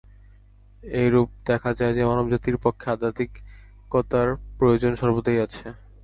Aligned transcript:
এইরূপে 0.83 1.35
দেখা 1.47 1.71
যায় 1.73 1.93
যে, 1.93 2.03
মানব-জাতির 2.05 2.57
পক্ষে 2.57 2.87
আধ্যাত্মিকতার 2.89 4.27
প্রয়োজন 4.57 4.91
সর্বদাই 4.95 5.37
আছে। 5.39 5.65